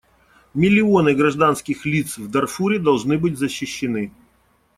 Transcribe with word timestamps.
Миллионы 0.55 1.13
гражданских 1.13 1.85
лиц 1.85 2.17
в 2.17 2.27
Дарфуре 2.27 2.79
должны 2.79 3.19
быть 3.19 3.37
защищены. 3.37 4.11